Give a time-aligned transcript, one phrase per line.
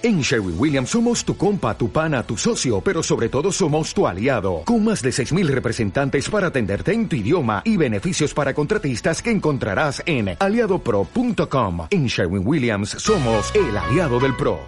[0.00, 4.06] En Sherwin Williams somos tu compa, tu pana, tu socio, pero sobre todo somos tu
[4.06, 9.20] aliado, con más de 6.000 representantes para atenderte en tu idioma y beneficios para contratistas
[9.20, 11.88] que encontrarás en aliadopro.com.
[11.90, 14.60] En Sherwin Williams somos el aliado del PRO.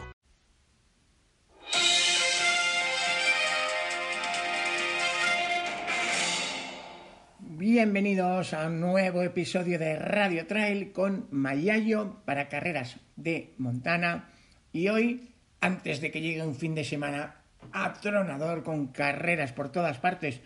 [7.39, 14.31] Bienvenidos a un nuevo episodio de Radio Trail con Mayayo para carreras de Montana
[14.73, 15.31] y hoy,
[15.61, 17.37] antes de que llegue un fin de semana
[17.73, 20.41] atronador con carreras por todas partes,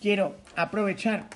[0.00, 1.28] quiero aprovechar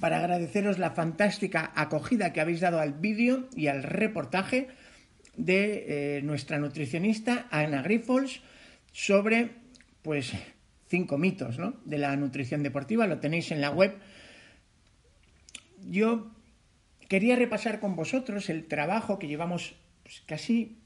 [0.00, 4.68] para agradeceros la fantástica acogida que habéis dado al vídeo y al reportaje
[5.36, 8.42] de eh, nuestra nutricionista Ana Grifols
[8.92, 9.50] sobre
[10.02, 10.32] pues
[10.88, 13.94] cinco mitos de la nutrición deportiva, lo tenéis en la web.
[15.86, 16.30] Yo
[17.08, 20.78] quería repasar con vosotros el trabajo que llevamos pues, casi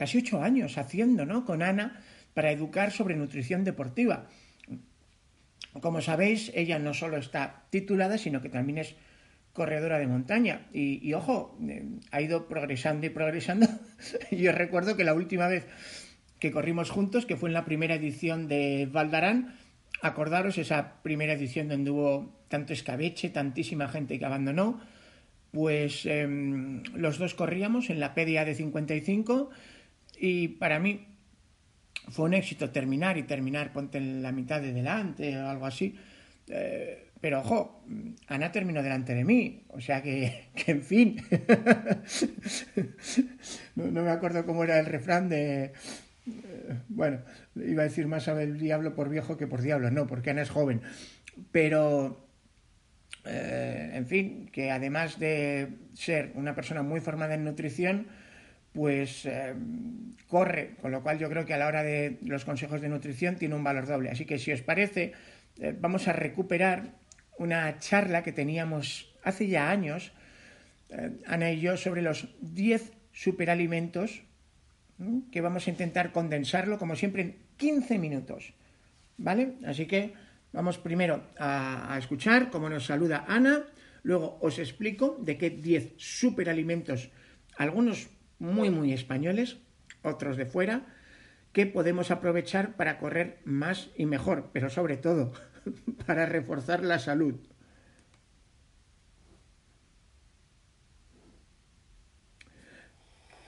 [0.00, 1.44] casi ocho años haciendo, ¿no?
[1.44, 2.00] Con Ana
[2.32, 4.30] para educar sobre nutrición deportiva.
[5.82, 8.94] Como sabéis, ella no solo está titulada, sino que también es
[9.52, 10.68] corredora de montaña.
[10.72, 13.66] Y, ojo, eh, ha ido progresando y progresando.
[14.30, 15.66] Yo recuerdo que la última vez
[16.38, 19.54] que corrimos juntos, que fue en la primera edición de Valdarán,
[20.00, 24.80] acordaros esa primera edición donde hubo tanto escabeche, tantísima gente que abandonó,
[25.52, 29.50] pues em, los dos corríamos en la PDA de 55
[30.20, 31.06] y para mí
[32.10, 35.96] fue un éxito terminar y terminar, ponte en la mitad de delante o algo así.
[36.48, 37.84] Eh, pero ojo,
[38.28, 41.22] Ana terminó delante de mí, o sea que, en fin.
[43.76, 45.64] no, me acuerdo cómo era el refrán de.
[45.64, 45.72] Eh,
[46.88, 47.20] bueno,
[47.56, 50.42] iba a decir más sabe el diablo por viejo que por diablo, no, porque Ana
[50.42, 50.82] es joven.
[51.50, 52.28] Pero,
[53.24, 58.08] eh, en fin, que además de ser una persona muy formada en nutrición,
[58.72, 59.54] pues eh,
[60.28, 63.36] corre, con lo cual yo creo que a la hora de los consejos de nutrición
[63.36, 64.10] tiene un valor doble.
[64.10, 65.12] Así que si os parece,
[65.58, 66.94] eh, vamos a recuperar
[67.38, 70.12] una charla que teníamos hace ya años,
[70.90, 74.22] eh, Ana y yo, sobre los 10 superalimentos,
[75.32, 78.52] que vamos a intentar condensarlo, como siempre, en 15 minutos.
[79.16, 79.54] ¿Vale?
[79.66, 80.12] Así que
[80.52, 83.64] vamos primero a, a escuchar cómo nos saluda Ana,
[84.02, 87.10] luego os explico de qué 10 superalimentos,
[87.56, 88.08] algunos
[88.40, 89.58] muy, muy españoles,
[90.02, 90.86] otros de fuera,
[91.52, 95.32] que podemos aprovechar para correr más y mejor, pero sobre todo
[96.06, 97.36] para reforzar la salud.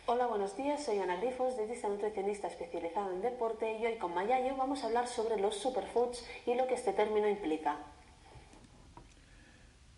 [0.06, 0.84] Hola, buenos días.
[0.84, 5.06] Soy Ana Grifos, dietista nutricionista especializado en deporte y hoy con Mayayo vamos a hablar
[5.06, 7.78] sobre los superfoods y lo que este término implica.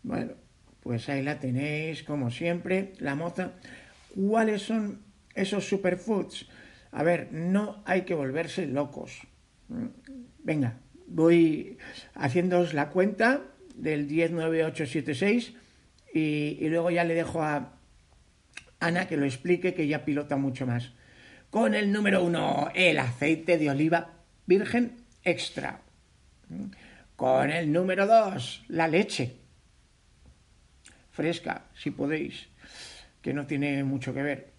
[0.05, 0.35] Bueno,
[0.83, 3.55] pues ahí la tenéis, como siempre, la moza.
[4.15, 5.03] ¿Cuáles son
[5.35, 6.47] esos superfoods?
[6.93, 9.23] A ver, no hay que volverse locos.
[10.39, 11.79] Venga, voy
[12.15, 13.43] haciéndoos la cuenta
[13.75, 15.55] del 109876
[16.13, 17.73] y, y luego ya le dejo a
[18.79, 20.93] Ana que lo explique, que ya pilota mucho más.
[21.51, 24.11] Con el número uno, el aceite de oliva
[24.47, 25.81] virgen extra.
[27.17, 29.37] Con el número dos, la leche.
[31.11, 32.49] Fresca, si podéis
[33.25, 34.53] que no tiene mucho que ver.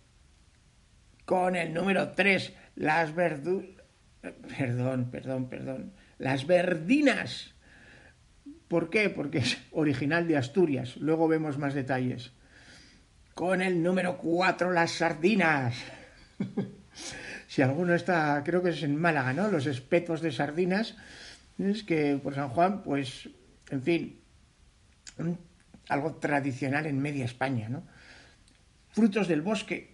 [1.23, 3.69] Con el número 3, las verduras...
[4.57, 5.93] Perdón, perdón, perdón.
[6.17, 7.53] Las verdinas.
[8.67, 9.11] ¿Por qué?
[9.11, 10.97] Porque es original de Asturias.
[10.97, 12.31] Luego vemos más detalles.
[13.35, 15.75] Con el número 4, las sardinas.
[17.47, 19.47] si alguno está, creo que es en Málaga, ¿no?
[19.49, 20.95] Los espetos de sardinas.
[21.59, 23.29] Es que por San Juan, pues,
[23.69, 24.19] en fin,
[25.87, 27.83] algo tradicional en media España, ¿no?
[28.95, 29.93] Frutos del bosque.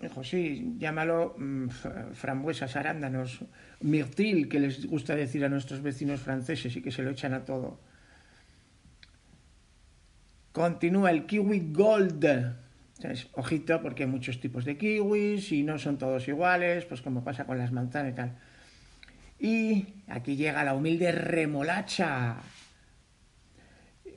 [0.00, 1.68] Dijo, sí, llámalo mm,
[2.12, 3.40] frambuesas, arándanos,
[3.80, 7.44] mirtil, que les gusta decir a nuestros vecinos franceses y que se lo echan a
[7.44, 7.80] todo.
[10.52, 12.26] Continúa el kiwi gold.
[13.34, 17.44] ojito, porque hay muchos tipos de kiwis y no son todos iguales, pues como pasa
[17.44, 18.38] con las manzanas y tal.
[19.38, 22.38] Y aquí llega la humilde remolacha.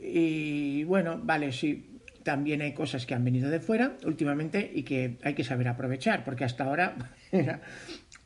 [0.01, 1.88] Y bueno, vale, sí,
[2.29, 6.23] también hay cosas que han venido de fuera últimamente y que hay que saber aprovechar,
[6.23, 6.93] porque hasta ahora
[7.31, 7.59] era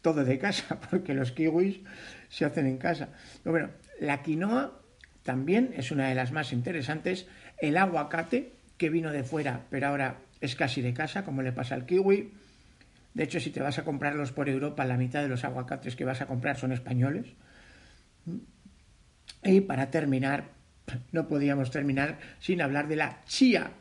[0.02, 1.80] todo de casa, porque los kiwis
[2.28, 3.08] se hacen en casa.
[3.42, 3.70] Pero bueno,
[4.02, 4.78] la quinoa
[5.24, 7.28] también es una de las más interesantes.
[7.58, 11.74] El aguacate, que vino de fuera, pero ahora es casi de casa, como le pasa
[11.76, 12.34] al kiwi.
[13.14, 16.04] De hecho, si te vas a comprarlos por Europa, la mitad de los aguacates que
[16.04, 17.28] vas a comprar son españoles.
[19.46, 20.50] Y para terminar,
[21.14, 23.72] no podíamos terminar sin hablar de la chía,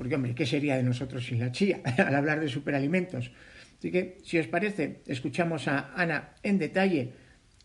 [0.00, 1.82] porque, hombre, ¿qué sería de nosotros sin la chía?
[1.98, 3.30] Al hablar de superalimentos.
[3.78, 7.12] Así que, si os parece, escuchamos a Ana en detalle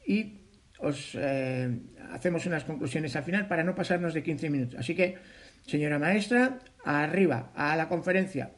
[0.06, 0.42] y
[0.80, 1.80] os eh,
[2.12, 4.78] hacemos unas conclusiones al final para no pasarnos de 15 minutos.
[4.78, 5.16] Así que,
[5.66, 8.52] señora maestra, arriba, a la conferencia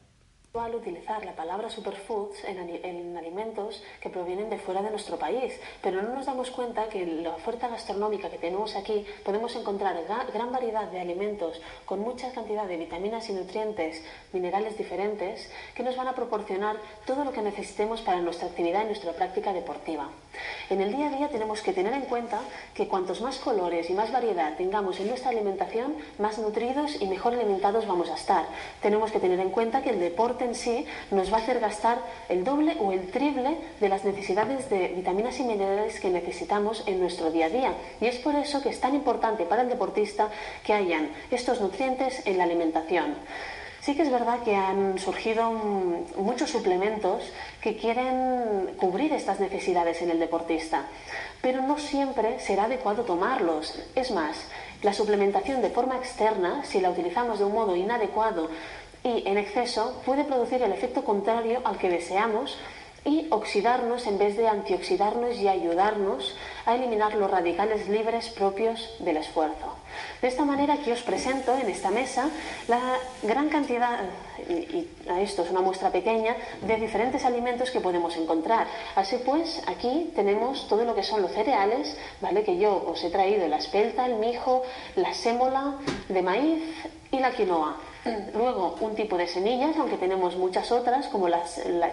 [0.54, 5.52] al utilizar la palabra superfoods en, alimentos que provienen de fuera de nuestro país,
[5.82, 10.02] pero no nos damos cuenta que en la oferta gastronómica que tenemos aquí podemos encontrar
[10.32, 14.02] gran variedad de alimentos con mucha cantidad de vitaminas y nutrientes,
[14.32, 18.86] minerales diferentes, que nos van a proporcionar todo lo que necesitemos para nuestra actividad y
[18.86, 20.08] nuestra práctica deportiva.
[20.70, 22.40] En el día a día tenemos que tener en cuenta
[22.74, 27.34] que cuantos más colores y más variedad tengamos en nuestra alimentación, más nutridos y mejor
[27.34, 28.46] alimentados vamos a estar.
[28.80, 31.98] Tenemos que tener en cuenta que el deporte en sí nos va a hacer gastar
[32.28, 37.00] el doble o el triple de las necesidades de vitaminas y minerales que necesitamos en
[37.00, 37.72] nuestro día a día.
[38.00, 40.28] Y es por eso que es tan importante para el deportista
[40.64, 43.16] que hayan estos nutrientes en la alimentación.
[43.80, 45.50] Sí que es verdad que han surgido
[46.16, 47.22] muchos suplementos
[47.62, 50.82] que quieren cubrir estas necesidades en el deportista,
[51.40, 53.80] pero no siempre será adecuado tomarlos.
[53.94, 54.36] Es más,
[54.82, 58.48] la suplementación de forma externa, si la utilizamos de un modo inadecuado
[59.04, 62.58] y en exceso, puede producir el efecto contrario al que deseamos
[63.04, 66.34] y oxidarnos en vez de antioxidarnos y ayudarnos
[66.66, 69.76] a eliminar los radicales libres propios del esfuerzo.
[70.20, 72.28] De esta manera aquí os presento en esta mesa
[72.66, 74.00] la gran cantidad,
[74.48, 74.88] y
[75.20, 78.66] esto es una muestra pequeña, de diferentes alimentos que podemos encontrar.
[78.94, 82.42] Así pues, aquí tenemos todo lo que son los cereales, ¿vale?
[82.44, 84.64] Que yo os he traído la espelta, el mijo,
[84.96, 85.78] la sémola
[86.08, 86.62] de maíz
[87.10, 87.76] y la quinoa.
[88.34, 91.42] Luego, un tipo de semillas, aunque tenemos muchas otras, como la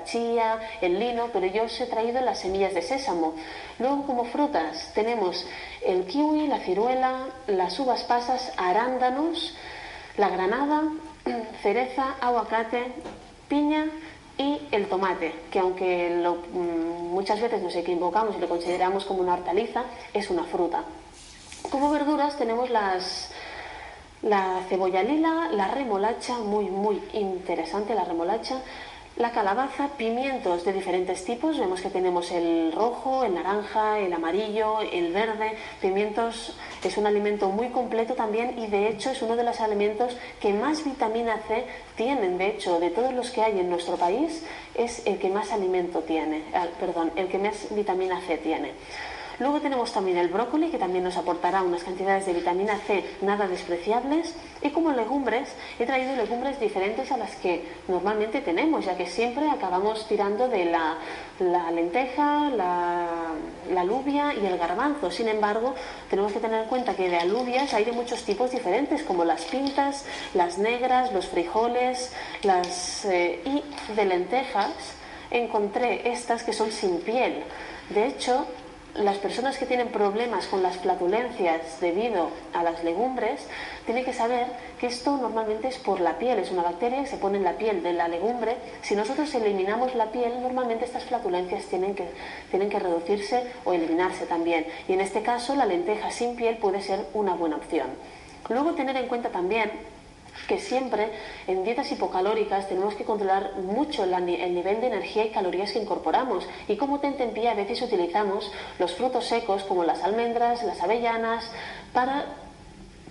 [0.05, 3.33] chía, el lino, pero yo os he traído las semillas de sésamo.
[3.79, 5.45] Luego, como frutas, tenemos
[5.85, 9.55] el kiwi, la ciruela, las uvas pasas, arándanos,
[10.17, 10.83] la granada,
[11.61, 12.93] cereza, aguacate,
[13.47, 13.87] piña
[14.37, 19.33] y el tomate, que aunque mm, muchas veces nos equivocamos y lo consideramos como una
[19.33, 19.83] hortaliza,
[20.13, 20.83] es una fruta.
[21.71, 23.31] Como verduras tenemos las
[24.21, 28.61] la cebolla lila, la remolacha, muy, muy interesante la remolacha,
[29.17, 34.81] la calabaza, pimientos de diferentes tipos, vemos que tenemos el rojo, el naranja, el amarillo,
[34.81, 35.53] el verde.
[35.79, 36.53] Pimientos
[36.83, 40.51] es un alimento muy completo también y de hecho es uno de los alimentos que
[40.51, 41.65] más vitamina C
[41.95, 42.37] tienen.
[42.37, 46.01] De hecho, de todos los que hay en nuestro país, es el que más alimento
[46.01, 48.73] tiene, ah, perdón, el que más vitamina C tiene.
[49.39, 53.47] Luego tenemos también el brócoli, que también nos aportará unas cantidades de vitamina C nada
[53.47, 54.33] despreciables.
[54.61, 55.49] Y como legumbres,
[55.79, 60.65] he traído legumbres diferentes a las que normalmente tenemos, ya que siempre acabamos tirando de
[60.65, 60.97] la,
[61.71, 63.07] lenteja, la,
[63.71, 65.11] la alubia y el garbanzo.
[65.11, 65.75] Sin embargo,
[66.09, 69.43] tenemos que tener en cuenta que de alubias hay de muchos tipos diferentes, como las
[69.45, 74.71] pintas, las negras, los frijoles, las, eh, y de lentejas
[75.31, 77.43] encontré estas que son sin piel.
[77.89, 78.45] De hecho,
[78.97, 83.45] las personas que tienen problemas con las flatulencias debido a las legumbres
[83.85, 84.47] tienen que saber
[84.79, 87.57] que esto normalmente es por la piel, es una bacteria que se pone en la
[87.57, 88.55] piel de la legumbre.
[88.81, 92.07] Si nosotros eliminamos la piel, normalmente estas flatulencias tienen que,
[92.49, 94.65] tienen que reducirse o eliminarse también.
[94.87, 97.87] Y en este caso, la lenteja sin piel puede ser una buena opción.
[98.49, 99.71] Luego, tener en cuenta también
[100.47, 101.09] que siempre
[101.47, 106.47] en dietas hipocalóricas tenemos que controlar mucho el, nivel de energía y calorías que incorporamos
[106.67, 111.49] y como tentempié a veces utilizamos los frutos secos como las almendras, las avellanas
[111.93, 112.25] para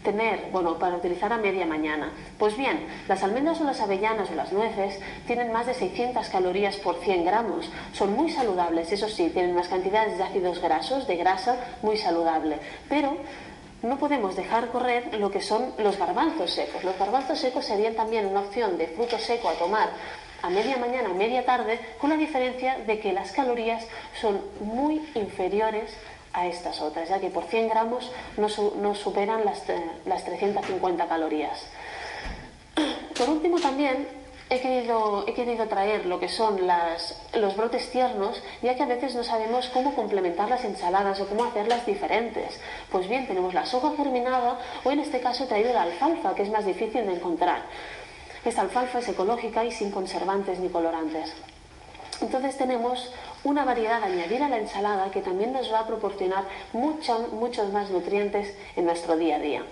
[0.04, 2.12] tener, bueno, para utilizar a media mañana.
[2.38, 6.76] Pues bien, las almendras o las avellanas o las nueces tienen más de 600 calorías
[6.76, 7.70] por 100 gramos.
[7.94, 12.59] Son muy saludables, eso sí, tienen unas cantidades de ácidos grasos, de grasa, muy saludable.
[12.88, 13.16] Pero
[13.85, 16.83] no podemos dejar correr lo que son los garbanzos secos.
[16.85, 19.91] Los garbanzos secos serían también una opción de fruto seco a tomar
[20.43, 23.87] a media mañana, a media tarde, con la diferencia de que las calorías
[24.21, 25.95] son muy inferiores
[26.33, 29.62] a estas otras, ya que por 100 gramos no, superan las,
[30.05, 31.67] las 350 calorías.
[33.17, 36.60] Por último, también he querido, he querido traer lo que son
[37.34, 41.44] los brotes tiernos, ya que a veces no sabemos cómo complementar las ensaladas o cómo
[41.44, 42.60] hacerlas diferentes.
[42.90, 46.42] Pues bien, tenemos la soja germinada o en este caso he traído la alfalfa, que
[46.42, 47.62] es más difícil de encontrar.
[48.44, 51.32] Esta alfalfa es ecológica y sin conservantes ni colorantes.
[52.20, 56.44] Entonces tenemos una variedad a añadir a la ensalada que también nos va a proporcionar
[56.72, 59.62] muchos más nutrientes en nuestro día a día.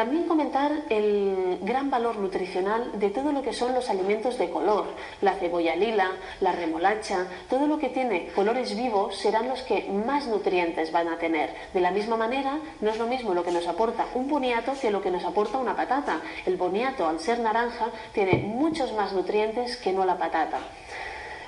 [0.00, 4.86] También comentar el gran valor nutricional de todo lo que son los alimentos de color,
[5.20, 10.26] la cebolla lila, la remolacha, todo lo que tiene colores vivos serán los que más
[10.26, 11.54] nutrientes van a tener.
[11.74, 14.90] De la misma manera, no es lo mismo lo que nos aporta un boniato que
[14.90, 16.22] lo que nos aporta una patata.
[16.46, 20.60] El boniato, al ser naranja, tiene muchos más nutrientes que no la patata.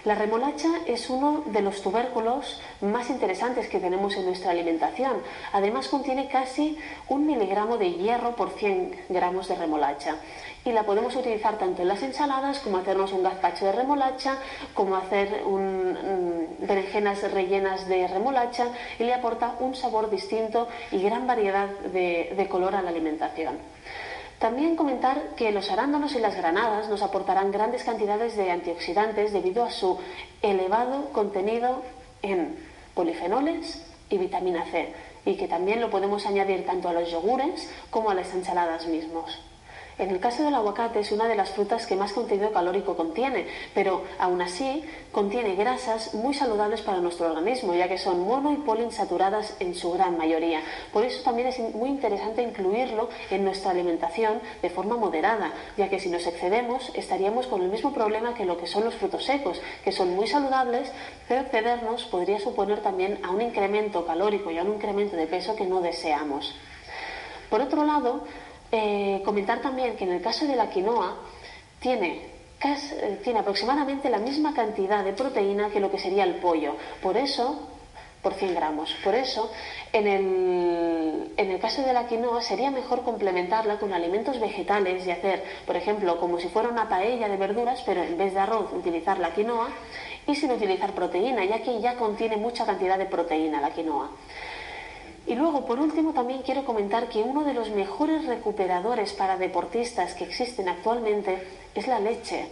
[0.04, 5.12] La remolacha es uno de los tubérculos más interesantes que tenemos en nuestra alimentación.
[5.52, 6.76] Además contiene casi
[7.08, 10.16] un miligramo de hierro por 100 gramos de remolacha.
[10.64, 14.38] Y la podemos utilizar tanto en las ensaladas como hacernos un gazpacho de remolacha,
[14.74, 18.66] como hacer un, mm, berenjenas rellenas de remolacha
[18.98, 23.56] y le aporta un sabor distinto y gran variedad de color a la alimentación.
[24.42, 29.62] También comentar que los arándanos y las granadas nos aportarán grandes cantidades de antioxidantes debido
[29.62, 30.00] a su
[30.42, 31.84] elevado contenido
[32.22, 32.56] en
[32.92, 34.92] polifenoles y vitamina C
[35.24, 39.38] y que también lo podemos añadir tanto a los yogures como a las ensaladas mismos.
[39.98, 43.46] En el caso del aguacate es una de las frutas que más contenido calórico contiene,
[43.74, 44.82] pero aún así
[45.12, 49.92] contiene grasas muy saludables para nuestro organismo, ya que son mono y poliinsaturadas en su
[49.92, 50.60] gran mayoría.
[50.92, 56.00] Por eso también es muy interesante incluirlo en nuestra alimentación de forma moderada, ya que
[56.00, 59.60] si nos excedemos estaríamos con el mismo problema que lo que son los frutos secos,
[59.84, 60.90] que son muy saludables,
[61.28, 65.54] pero excedernos podría suponer también a un incremento calórico y a un incremento de peso
[65.54, 66.54] que no deseamos.
[67.50, 68.24] Por otro lado,
[68.72, 71.18] eh, comentar también que en el caso de la quinoa
[71.78, 72.22] tiene,
[72.64, 76.74] eh, tiene aproximadamente la misma cantidad de proteína que lo que sería el pollo.
[77.02, 77.68] Por eso,
[78.22, 78.94] por 100 gramos.
[79.04, 79.52] Por eso,
[79.92, 85.10] en el, en el, caso de la quinoa sería mejor complementarla con alimentos vegetales y
[85.10, 88.72] hacer, por ejemplo, como si fuera una paella de verduras, pero en vez de arroz
[88.72, 89.68] utilizar la quinoa
[90.26, 94.08] y sin utilizar proteína, ya que ya contiene mucha cantidad de proteína la quinoa.
[95.26, 100.14] Y luego, por último, también quiero comentar que uno de los mejores recuperadores para deportistas
[100.14, 102.48] que existen actualmente es la leche.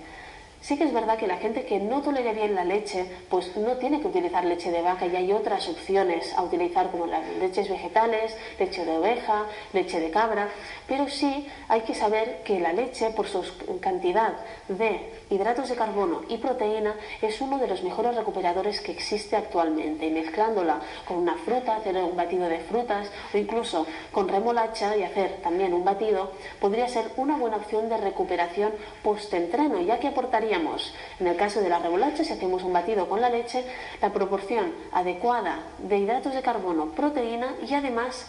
[0.60, 3.78] Sí que es verdad que la gente que no tolera bien la leche, pues no
[3.78, 7.68] tiene que utilizar leche de vaca y hay otras opciones a utilizar como las leches
[7.68, 10.48] vegetales, leche de oveja, leche de cabra,
[10.86, 13.42] pero sí hay que saber que la leche, por su
[13.80, 14.34] cantidad
[14.68, 20.06] de hidratos de carbono y proteína, es uno de los mejores recuperadores que existe actualmente.
[20.06, 25.04] Y mezclándola con una fruta, hacer un batido de frutas o incluso con remolacha y
[25.04, 30.10] hacer también un batido, podría ser una buena opción de recuperación post-entreno, ya que
[31.20, 33.64] en el caso de la remolacha, si hacemos un batido con la leche,
[34.02, 38.26] la proporción adecuada de hidratos de carbono, proteína y además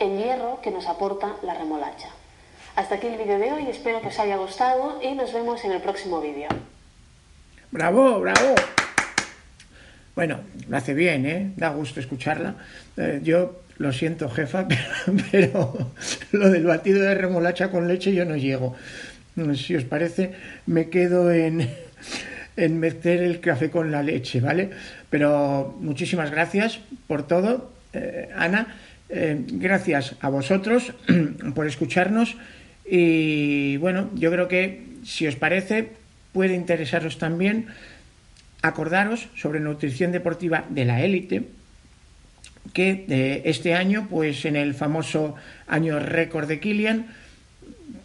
[0.00, 2.08] el hierro que nos aporta la remolacha.
[2.74, 5.72] Hasta aquí el vídeo de hoy, espero que os haya gustado y nos vemos en
[5.72, 6.48] el próximo vídeo.
[7.70, 8.54] ¡Bravo, bravo!
[10.16, 11.52] Bueno, lo hace bien, ¿eh?
[11.56, 12.56] Da gusto escucharla.
[12.96, 14.66] Eh, yo lo siento, jefa,
[15.30, 15.92] pero,
[16.32, 18.76] lo del batido de remolacha con leche yo no llego.
[19.54, 20.32] Si os parece,
[20.66, 21.68] me quedo en,
[22.56, 24.70] en meter el café con la leche, ¿vale?
[25.08, 28.76] Pero muchísimas gracias por todo, eh, Ana.
[29.08, 30.92] Eh, gracias a vosotros
[31.54, 32.36] por escucharnos
[32.88, 35.90] y bueno, yo creo que si os parece
[36.32, 37.66] puede interesaros también
[38.62, 41.44] acordaros sobre nutrición deportiva de la élite
[42.72, 45.34] que eh, este año pues en el famoso
[45.66, 47.06] año récord de Kilian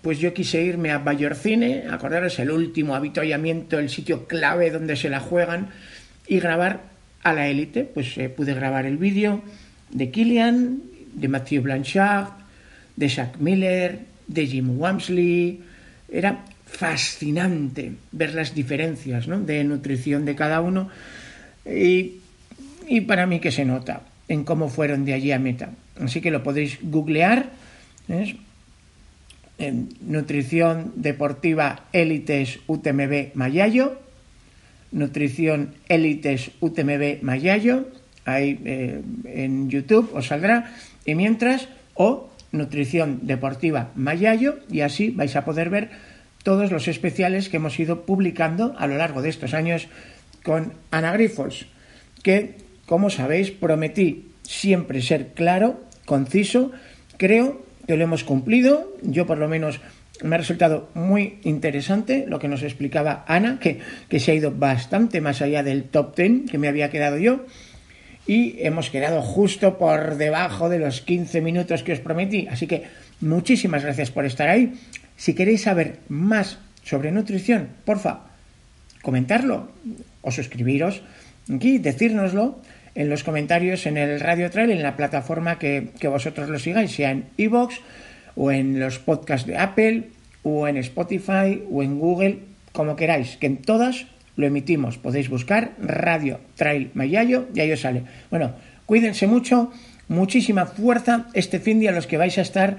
[0.06, 5.10] pues yo quise irme a Bayorcine, acordaros el último habituallamiento, el sitio clave donde se
[5.10, 5.70] la juegan
[6.28, 6.82] y grabar
[7.24, 9.42] a la élite, pues eh, pude grabar el vídeo
[9.90, 10.80] de Kilian
[11.12, 12.28] de Matthew Blanchard,
[12.96, 15.62] de Jack Miller, de Jim Wamsley.
[16.08, 20.88] Era fascinante ver las diferencias de nutrición de cada uno
[21.66, 22.22] y,
[23.08, 25.72] para mí que se nota en cómo fueron de allí a meta.
[26.00, 27.50] Así que lo podéis googlear.
[29.58, 33.98] En nutrición deportiva élites UTMB Mayayo,
[34.92, 37.88] nutrición élites UTMB Mayayo,
[38.26, 40.76] ahí eh, en YouTube os saldrá.
[41.06, 45.90] Y mientras, o Nutrición Deportiva Mayayo, y así vais a poder ver
[46.44, 49.88] todos los especiales que hemos ido publicando a lo largo de estos años
[50.44, 51.66] con Ana Grifols,
[52.24, 56.72] que, como sabéis, prometí siempre ser claro, conciso,
[57.18, 59.80] creo que lo hemos cumplido, yo por lo menos
[60.24, 64.52] me ha resultado muy interesante lo que nos explicaba Ana, que, que se ha ido
[64.52, 67.46] bastante más allá del top 10 que me había quedado yo,
[68.28, 72.48] y hemos quedado justo por debajo de los 15 minutos que os prometí.
[72.50, 72.84] Así que
[73.22, 74.74] muchísimas gracias por estar ahí.
[75.16, 78.22] Si queréis saber más sobre nutrición, porfa,
[79.02, 79.70] comentarlo
[80.22, 81.04] o suscribiros
[81.54, 82.60] aquí, decírnoslo
[82.96, 86.92] en los comentarios en el Radio Trail, en la plataforma que, que vosotros lo sigáis,
[86.92, 87.76] sea en iVoox
[88.36, 90.04] o en los podcasts de Apple
[90.44, 92.40] o en Spotify o en Google,
[92.72, 94.98] como queráis, que en todas lo emitimos.
[94.98, 98.04] Podéis buscar Radio Trail Mayayo y ahí os sale.
[98.30, 98.54] Bueno,
[98.86, 99.72] cuídense mucho,
[100.08, 102.78] muchísima fuerza este fin de a los que vais a estar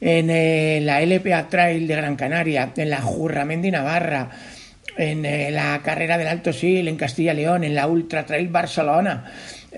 [0.00, 4.30] en eh, la LPA Trail de Gran Canaria, en la Jurramendi Navarra,
[4.98, 8.48] en eh, la carrera del Alto Sil en Castilla y León, en la Ultra Trail
[8.48, 9.32] Barcelona,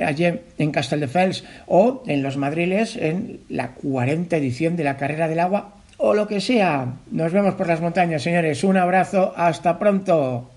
[0.05, 0.25] allí
[0.59, 5.75] en Castelldefels, o en los Madriles en la 40 edición de la Carrera del Agua,
[5.99, 6.95] o lo que sea.
[7.11, 8.65] Nos vemos por las montañas, señores.
[8.65, 10.50] Un abrazo, hasta pronto.